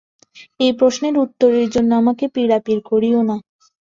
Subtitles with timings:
[0.59, 3.37] এই প্রশ্নের উত্তরের জন্য আমাকে পীড়াপীড়ি করিও না।